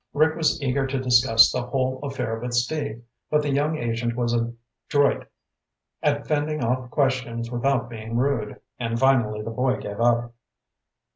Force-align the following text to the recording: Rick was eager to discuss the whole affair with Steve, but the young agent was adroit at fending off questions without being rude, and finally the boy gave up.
Rick 0.15 0.35
was 0.35 0.59
eager 0.63 0.87
to 0.87 0.99
discuss 0.99 1.51
the 1.51 1.61
whole 1.61 1.99
affair 2.03 2.39
with 2.39 2.55
Steve, 2.55 3.03
but 3.29 3.43
the 3.43 3.51
young 3.51 3.77
agent 3.77 4.15
was 4.15 4.33
adroit 4.89 5.27
at 6.01 6.25
fending 6.25 6.63
off 6.63 6.89
questions 6.89 7.51
without 7.51 7.87
being 7.87 8.17
rude, 8.17 8.59
and 8.79 8.97
finally 8.99 9.43
the 9.43 9.51
boy 9.51 9.75
gave 9.77 10.01
up. 10.01 10.33